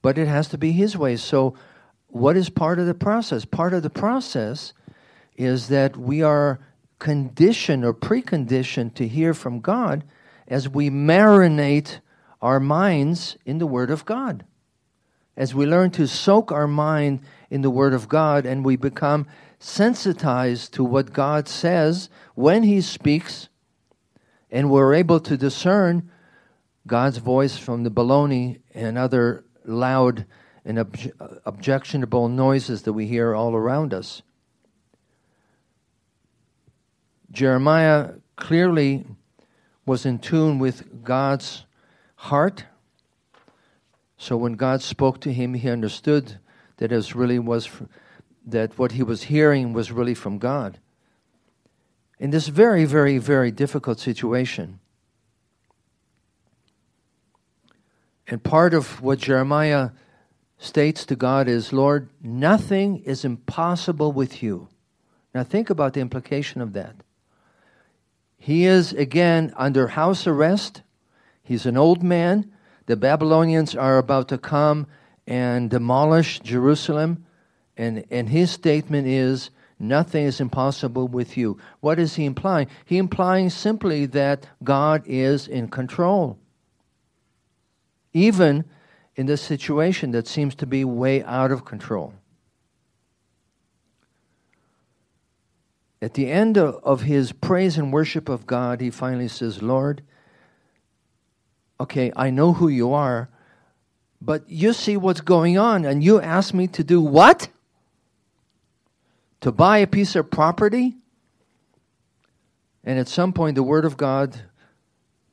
[0.01, 1.15] But it has to be His way.
[1.15, 1.55] So,
[2.07, 3.45] what is part of the process?
[3.45, 4.73] Part of the process
[5.37, 6.59] is that we are
[6.99, 10.03] conditioned or preconditioned to hear from God
[10.47, 11.99] as we marinate
[12.41, 14.43] our minds in the Word of God.
[15.37, 19.27] As we learn to soak our mind in the Word of God and we become
[19.59, 23.47] sensitized to what God says when He speaks,
[24.49, 26.11] and we're able to discern
[26.85, 30.25] God's voice from the baloney and other loud
[30.65, 30.79] and
[31.45, 34.21] objectionable noises that we hear all around us.
[37.31, 39.05] Jeremiah clearly
[39.85, 41.65] was in tune with God's
[42.15, 42.65] heart.
[44.21, 46.37] So when God spoke to him, he understood
[46.77, 47.67] that it really was
[48.45, 50.77] that what he was hearing was really from God.
[52.19, 54.79] in this very, very, very difficult situation.
[58.27, 59.89] And part of what Jeremiah
[60.59, 64.67] states to God is, Lord, nothing is impossible with you.
[65.33, 66.95] Now think about the implication of that.
[68.37, 70.83] He is again under house arrest.
[71.41, 72.51] He's an old man.
[72.91, 74.85] The Babylonians are about to come
[75.25, 77.23] and demolish Jerusalem.
[77.77, 79.49] And, and his statement is,
[79.79, 81.57] Nothing is impossible with you.
[81.79, 82.67] What is he implying?
[82.83, 86.37] He implying simply that God is in control.
[88.11, 88.65] Even
[89.15, 92.13] in this situation that seems to be way out of control.
[96.01, 100.01] At the end of his praise and worship of God, he finally says, Lord,
[101.81, 103.29] okay, I know who you are,
[104.21, 107.49] but you see what's going on, and you ask me to do what?
[109.41, 110.95] To buy a piece of property?
[112.83, 114.41] And at some point, the word of God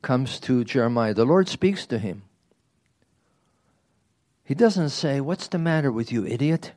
[0.01, 1.13] comes to Jeremiah.
[1.13, 2.23] The Lord speaks to him.
[4.43, 6.71] He doesn't say, What's the matter with you, idiot?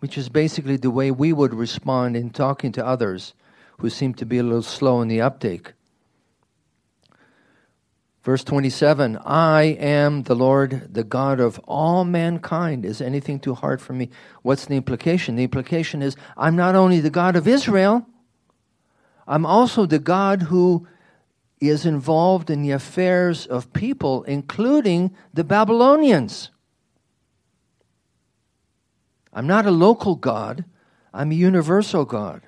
[0.00, 3.34] Which is basically the way we would respond in talking to others
[3.78, 5.72] who seem to be a little slow in the uptake.
[8.28, 12.84] Verse 27 I am the Lord, the God of all mankind.
[12.84, 14.10] Is anything too hard for me?
[14.42, 15.36] What's the implication?
[15.36, 18.06] The implication is I'm not only the God of Israel,
[19.26, 20.86] I'm also the God who
[21.58, 26.50] is involved in the affairs of people, including the Babylonians.
[29.32, 30.66] I'm not a local God,
[31.14, 32.42] I'm a universal God.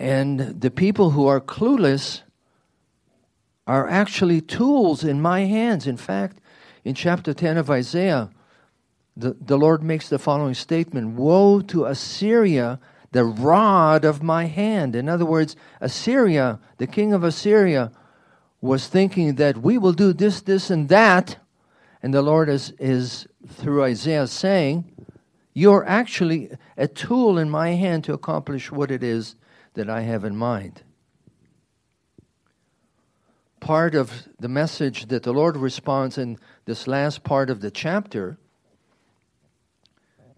[0.00, 2.22] And the people who are clueless
[3.66, 5.86] are actually tools in my hands.
[5.86, 6.40] In fact,
[6.84, 8.30] in chapter 10 of Isaiah,
[9.14, 12.80] the, the Lord makes the following statement Woe to Assyria
[13.12, 14.96] the rod of my hand.
[14.96, 17.92] In other words, Assyria, the king of Assyria,
[18.62, 21.36] was thinking that we will do this, this, and that.
[22.02, 24.90] And the Lord is, is through Isaiah saying,
[25.52, 29.36] You're actually a tool in my hand to accomplish what it is
[29.74, 30.82] that I have in mind.
[33.60, 38.38] Part of the message that the Lord responds in this last part of the chapter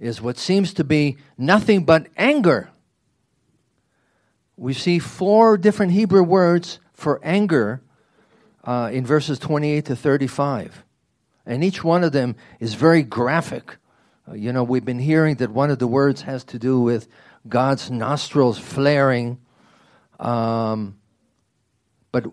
[0.00, 2.70] is what seems to be nothing but anger.
[4.56, 7.80] We see four different Hebrew words for anger
[8.64, 10.84] uh, in verses 28 to 35.
[11.46, 13.76] And each one of them is very graphic.
[14.28, 17.08] Uh, you know, we've been hearing that one of the words has to do with
[17.48, 19.38] God's nostrils flaring.
[20.20, 20.98] Um,
[22.12, 22.24] but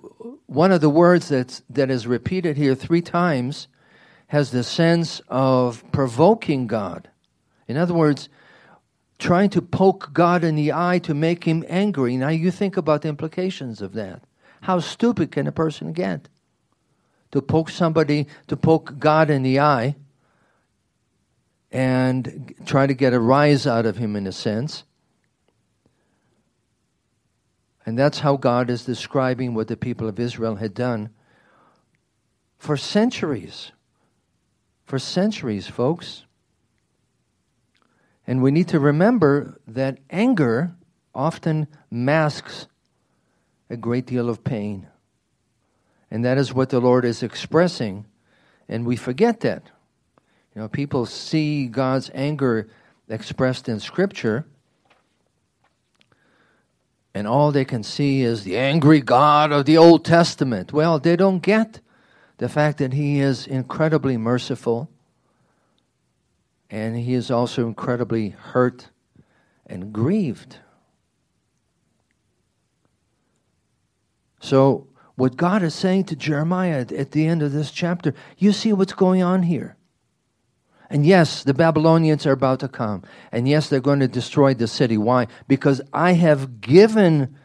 [0.48, 3.67] one of the words that's, that is repeated here three times
[4.28, 7.10] has the sense of provoking God.
[7.67, 8.30] In other words,
[9.17, 12.15] trying to poke God in the eye to make him angry.
[12.17, 14.24] Now you think about the implications of that.
[14.62, 16.30] How stupid can a person get?
[17.32, 19.95] To poke somebody, to poke God in the eye
[21.72, 24.84] and try to get a rise out of him in a sense.
[27.89, 31.10] And that's how God is describing what the people of Israel had done
[32.60, 33.71] for centuries.
[34.84, 36.23] For centuries, folks.
[38.28, 40.75] And we need to remember that anger
[41.15, 42.67] often masks
[43.71, 44.88] a great deal of pain.
[46.12, 48.06] And that is what the Lord is expressing.
[48.67, 49.63] And we forget that.
[50.54, 52.69] You know, people see God's anger
[53.10, 54.45] expressed in Scripture,
[57.13, 60.72] and all they can see is the angry God of the Old Testament.
[60.72, 61.80] Well, they don't get
[62.38, 64.89] the fact that He is incredibly merciful
[66.69, 68.90] and he is also incredibly hurt
[69.65, 70.58] and grieved.
[74.40, 78.71] So, what God is saying to Jeremiah at the end of this chapter, you see
[78.71, 79.75] what's going on here.
[80.90, 83.04] And yes, the Babylonians are about to come.
[83.31, 84.98] And yes, they're going to destroy the city.
[84.98, 85.27] Why?
[85.48, 87.35] Because I have given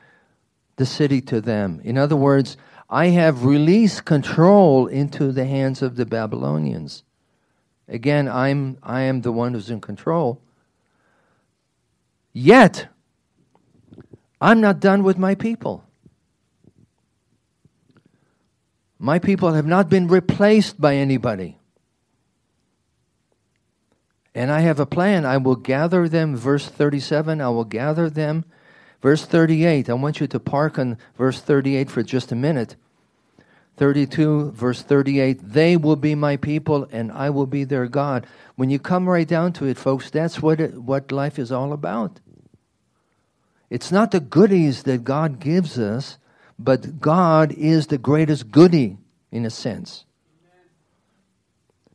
[0.76, 1.80] the city to them.
[1.84, 2.56] In other words,
[2.88, 7.04] I have released control into the hands of the Babylonians.
[7.86, 10.40] Again, I'm, I am the one who's in control.
[12.32, 12.88] Yet,
[14.40, 15.84] I'm not done with my people.
[18.98, 21.58] My people have not been replaced by anybody.
[24.34, 25.24] And I have a plan.
[25.24, 28.44] I will gather them, verse 37, I will gather them.
[29.00, 32.74] Verse 38, I want you to park on verse 38 for just a minute.
[33.76, 38.26] 32, verse 38 They will be my people, and I will be their God.
[38.56, 41.72] When you come right down to it, folks, that's what, it, what life is all
[41.72, 42.20] about.
[43.70, 46.18] It's not the goodies that God gives us,
[46.58, 48.98] but God is the greatest goodie,
[49.32, 50.04] in a sense.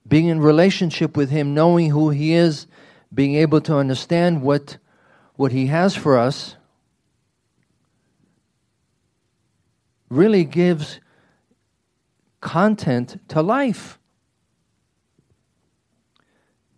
[0.09, 2.67] Being in relationship with Him, knowing who He is,
[3.13, 4.77] being able to understand what,
[5.35, 6.55] what He has for us,
[10.09, 10.99] really gives
[12.41, 13.99] content to life.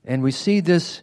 [0.03, 1.01] And we see this,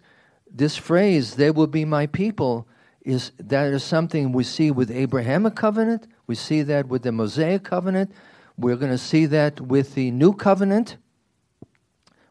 [0.52, 2.68] this phrase, they will be my people,
[3.02, 7.64] is that is something we see with Abrahamic covenant, we see that with the Mosaic
[7.64, 8.12] covenant,
[8.58, 10.96] we're going to see that with the new covenant.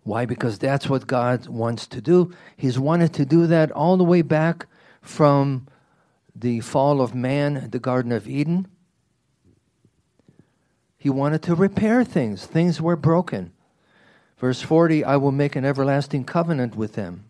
[0.07, 0.25] Why?
[0.25, 2.31] Because that's what God wants to do.
[2.55, 4.65] He's wanted to do that all the way back
[5.01, 5.67] from
[6.33, 8.69] the fall of man, the Garden of Eden.
[10.97, 12.45] He wanted to repair things.
[12.45, 13.51] Things were broken.
[14.37, 17.25] Verse 40 I will make an everlasting covenant with them.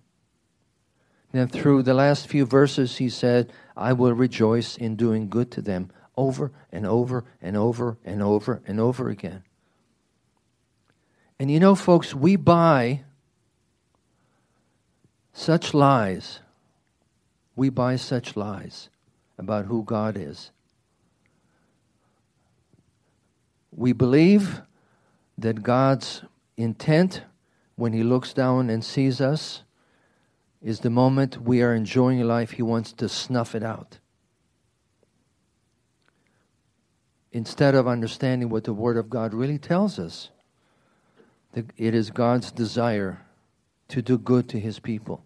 [1.31, 5.63] Then, through the last few verses, he said, I will rejoice in doing good to
[5.63, 9.41] them over and over and over and over and over again.
[11.39, 13.03] And you know, folks, we buy
[15.33, 16.39] such lies.
[17.55, 18.89] We buy such lies
[19.37, 20.51] about who God is.
[23.71, 24.61] We believe
[25.37, 26.23] that God's
[26.55, 27.21] intent
[27.75, 29.61] when He looks down and sees us
[30.63, 33.99] is the moment we are enjoying life, He wants to snuff it out.
[37.31, 40.31] Instead of understanding what the Word of God really tells us,
[41.53, 43.25] it is God's desire
[43.89, 45.23] to do good to His people.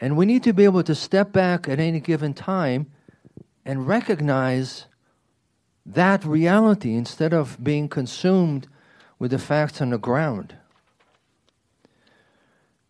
[0.00, 2.90] And we need to be able to step back at any given time
[3.64, 4.86] and recognize
[5.84, 8.66] that reality instead of being consumed
[9.18, 10.54] with the facts on the ground.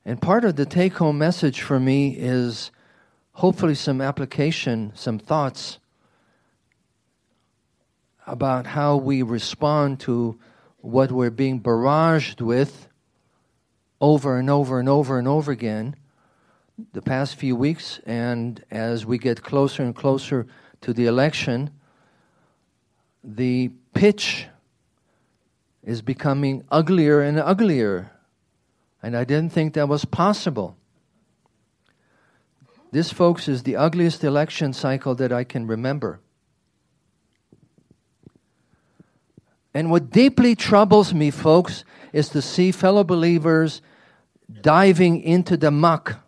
[0.04, 2.70] And part of the take home message for me is
[3.32, 5.78] hopefully some application, some thoughts
[8.26, 10.38] about how we respond to
[10.78, 12.88] what we're being barraged with
[14.00, 15.94] over and over and over and over again
[16.92, 18.00] the past few weeks.
[18.04, 20.46] And as we get closer and closer
[20.82, 21.70] to the election,
[23.22, 24.46] the pitch
[25.82, 28.10] is becoming uglier and uglier.
[29.02, 30.76] And I didn't think that was possible.
[32.90, 36.20] This, folks, is the ugliest election cycle that I can remember.
[39.76, 43.82] And what deeply troubles me, folks, is to see fellow believers
[44.62, 46.18] diving into the muck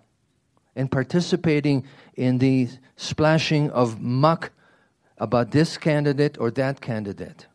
[0.77, 4.51] and participating in the splashing of muck
[5.17, 7.47] about this candidate or that candidate.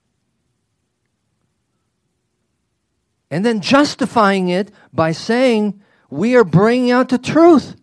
[3.30, 5.80] And then justifying it by saying,
[6.10, 7.76] we are bringing out the truth.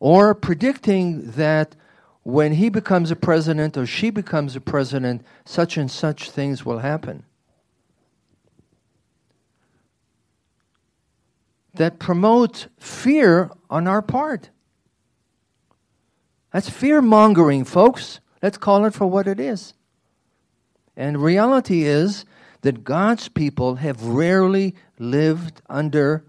[0.00, 1.76] Or predicting that
[2.26, 6.80] when he becomes a president or she becomes a president, such and such things will
[6.80, 7.22] happen.
[11.74, 14.50] That promote fear on our part.
[16.52, 18.18] That's fear mongering, folks.
[18.42, 19.74] Let's call it for what it is.
[20.96, 22.24] And reality is
[22.62, 26.24] that God's people have rarely lived under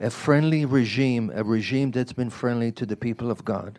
[0.00, 3.78] a friendly regime, a regime that's been friendly to the people of God.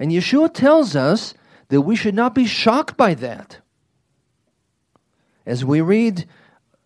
[0.00, 1.34] And Yeshua tells us
[1.68, 3.58] that we should not be shocked by that.
[5.44, 6.26] As we read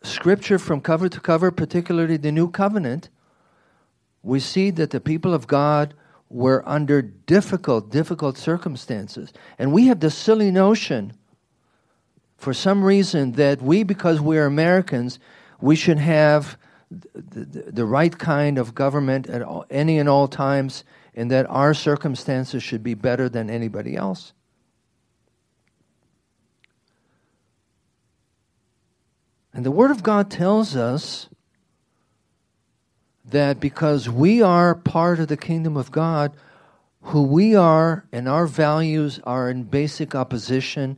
[0.02, 3.08] scripture from cover to cover, particularly the New Covenant,
[4.22, 5.94] we see that the people of God
[6.28, 9.32] were under difficult, difficult circumstances.
[9.58, 11.12] And we have the silly notion,
[12.36, 15.20] for some reason, that we, because we're Americans,
[15.60, 16.58] we should have
[16.90, 20.82] the, the, the right kind of government at all, any and all times,
[21.14, 24.32] and that our circumstances should be better than anybody else.
[29.52, 31.28] And the Word of God tells us
[33.24, 36.36] that because we are part of the kingdom of God,
[37.02, 40.96] who we are and our values are in basic opposition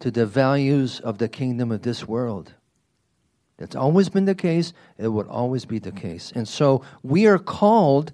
[0.00, 2.54] to the values of the kingdom of this world.
[3.58, 6.32] That's always been the case, it will always be the case.
[6.34, 8.12] And so we are called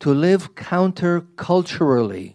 [0.00, 2.34] to live counterculturally.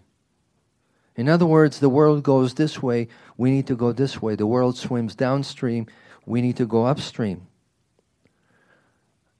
[1.15, 3.07] In other words, the world goes this way,
[3.37, 4.35] we need to go this way.
[4.35, 5.87] The world swims downstream,
[6.25, 7.47] we need to go upstream.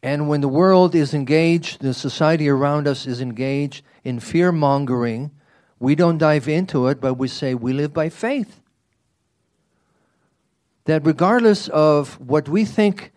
[0.02, 5.32] And when the world is engaged, the society around us is engaged in fear mongering,
[5.80, 8.62] we don't dive into it, but we say we live by faith.
[10.86, 13.12] That regardless of what we think,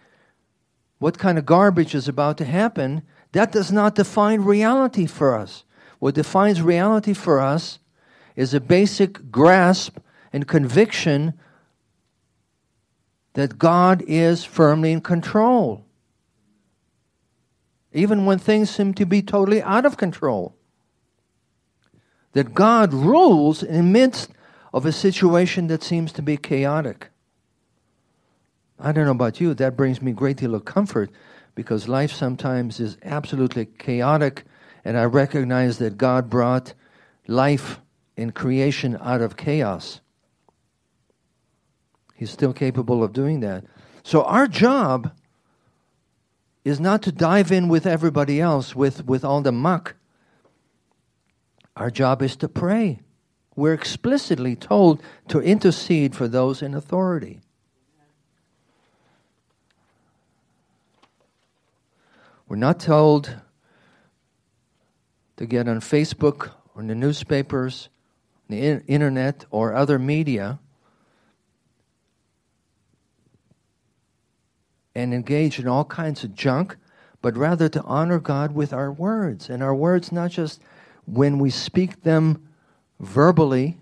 [0.99, 3.03] what kind of garbage is about to happen,
[3.37, 5.65] that does not define reality for us.
[5.99, 7.79] What defines reality for us
[8.35, 9.99] is a basic grasp
[10.33, 11.35] and conviction
[13.35, 15.87] that God is firmly in control
[17.97, 20.55] even when things seem to be totally out of control.
[22.33, 24.31] That God rules in the midst
[24.73, 27.09] of a situation that seems to be chaotic.
[28.79, 31.11] I don't know about you, that brings me a great deal of comfort
[31.57, 34.45] because life sometimes is absolutely chaotic,
[34.85, 36.75] and I recognize that God brought
[37.27, 37.81] life
[38.17, 40.01] in creation out of chaos.
[42.15, 43.65] He's still capable of doing that.
[44.05, 45.11] So, our job
[46.65, 49.97] is not to dive in with everybody else with, with all the muck.
[51.75, 53.01] Our job is to pray.
[53.55, 57.41] We're explicitly told to intercede for those in authority.
[62.49, 63.35] We're not told
[65.37, 67.89] to get on Facebook or in the newspapers,
[68.49, 70.59] the internet, or other media
[74.97, 76.77] and engage in all kinds of junk,
[77.21, 79.51] but rather to honor God with our words.
[79.51, 80.63] And our words, not just
[81.05, 82.49] when we speak them
[82.99, 83.77] verbally,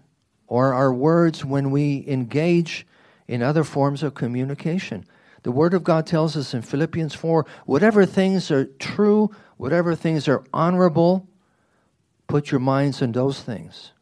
[0.48, 2.86] or our words when we engage
[3.28, 5.06] in other forms of communication.
[5.44, 10.26] The Word of God tells us in Philippians 4 whatever things are true, whatever things
[10.26, 11.28] are honorable,
[12.26, 13.92] put your minds on those things.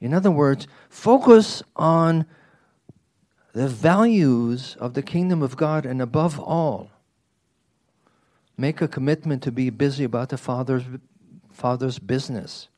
[0.00, 2.24] In other words, focus on
[3.52, 6.90] the values of the kingdom of God, and above all,
[8.56, 10.84] make a commitment to be busy about the Father's,
[11.50, 12.68] Father's business.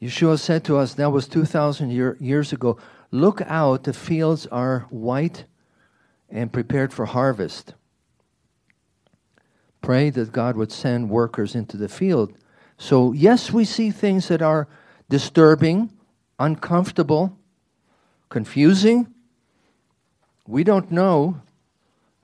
[0.00, 2.78] Yeshua said to us, that was 2,000 year, years ago,
[3.10, 5.44] look out, the fields are white
[6.28, 7.74] and prepared for harvest.
[9.80, 12.36] Pray that God would send workers into the field.
[12.78, 14.68] So, yes, we see things that are
[15.08, 15.92] disturbing,
[16.38, 17.38] uncomfortable,
[18.28, 19.12] confusing.
[20.46, 21.40] We don't know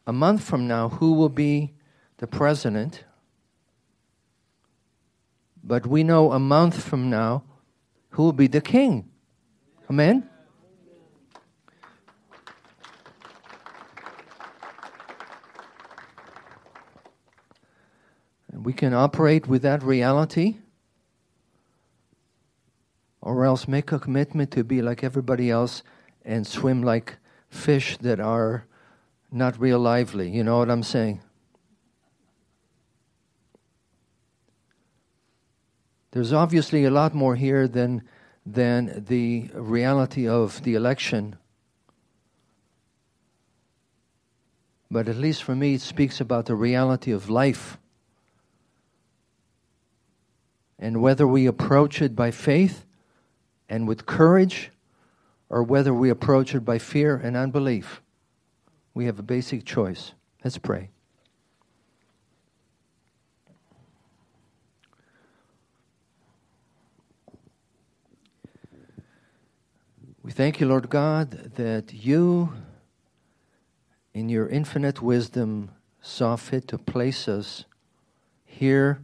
[0.07, 1.73] a month from now who will be
[2.19, 3.05] the president,
[5.63, 7.45] but we know a month from now
[8.11, 9.09] who will be the king.
[9.89, 10.29] Amen?
[18.65, 20.57] We can operate with that reality
[23.21, 25.83] or else make a commitment to be like everybody else
[26.25, 27.17] and swim like
[27.49, 28.67] fish that are
[29.31, 30.29] not real lively.
[30.29, 31.21] You know what I'm saying?
[36.11, 38.03] There's obviously a lot more here than,
[38.45, 41.37] than the reality of the election.
[44.91, 47.79] But at least for me, it speaks about the reality of life.
[50.83, 52.85] And whether we approach it by faith
[53.69, 54.73] and with courage,
[55.49, 58.03] or whether we approach it by fear and unbelief.
[58.95, 60.13] We have a basic choice.
[60.43, 60.89] Let's pray.
[70.25, 72.53] We thank you, Lord God, that you,
[74.13, 75.71] in your infinite wisdom,
[76.01, 77.67] saw fit to place us
[78.45, 79.01] here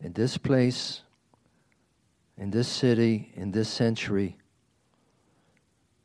[0.00, 1.02] in this place
[2.40, 4.38] in this city, in this century,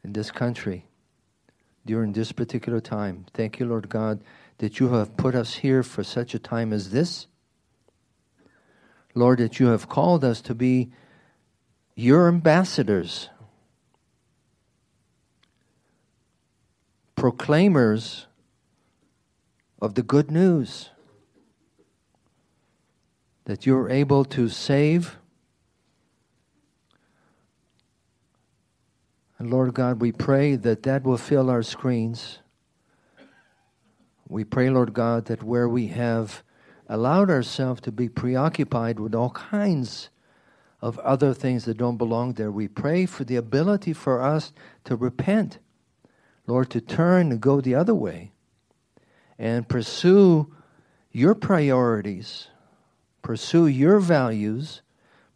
[0.04, 0.86] in this country,
[1.86, 3.26] during this particular time.
[3.34, 4.22] Thank you, Lord God,
[4.58, 7.28] that you have put us here for such a time as this.
[9.14, 10.92] Lord, that you have called us to be
[11.96, 13.30] your ambassadors,
[17.16, 18.28] proclaimers
[19.82, 20.90] of the good news,
[23.46, 25.18] that you're able to save
[29.38, 32.40] And Lord God, we pray that that will fill our screens.
[34.28, 36.42] We pray, Lord God, that where we have
[36.88, 40.10] allowed ourselves to be preoccupied with all kinds
[40.82, 44.54] of other things that don't belong there, we pray for the ability for us
[44.86, 45.60] to repent.
[46.48, 48.32] Lord, to turn and go the other way
[49.38, 50.54] and pursue
[51.12, 52.48] your priorities,
[53.26, 54.82] pursue your values,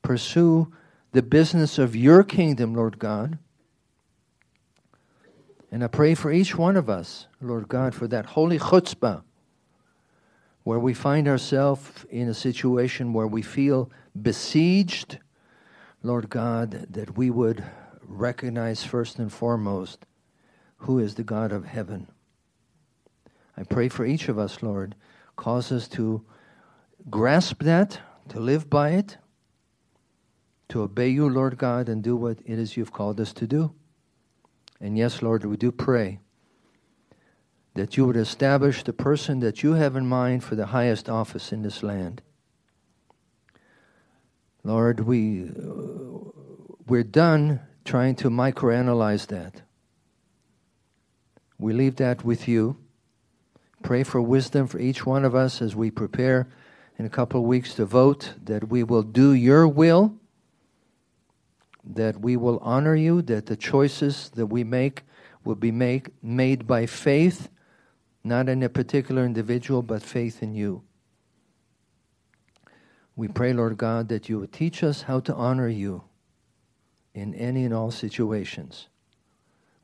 [0.02, 0.72] pursue
[1.12, 3.40] the business of your kingdom, Lord God
[5.72, 9.24] and I pray for each one of us Lord God, for that holy chutzpah
[10.64, 13.90] where we find ourselves in a situation where we feel
[14.22, 15.18] besieged,
[16.04, 17.64] Lord God, that we would
[18.04, 20.06] recognize first and foremost
[20.80, 22.08] who is the God of heaven.
[23.56, 24.96] I pray for each of us, Lord.
[25.38, 26.24] Cause us to
[27.10, 29.18] grasp that, to live by it,
[30.70, 33.74] to obey you, Lord God, and do what it is you've called us to do.
[34.80, 36.20] And yes, Lord, we do pray
[37.76, 41.52] that you would establish the person that you have in mind for the highest office
[41.52, 42.22] in this land.
[44.64, 45.50] Lord, we,
[46.88, 49.62] we're done trying to microanalyze that.
[51.58, 52.78] We leave that with you.
[53.82, 56.48] Pray for wisdom for each one of us as we prepare
[57.00, 60.14] in a couple of weeks to vote, that we will do your will,
[61.84, 65.04] that we will honor you, that the choices that we make
[65.44, 67.50] will be make, made by faith
[68.24, 70.84] not in a particular individual, but faith in you.
[73.16, 76.04] We pray, Lord God, that you would teach us how to honor you
[77.14, 78.88] in any and all situations.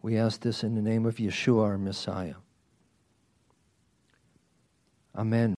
[0.01, 2.35] We ask this in the name of Yeshua, our Messiah.
[5.15, 5.53] Amen.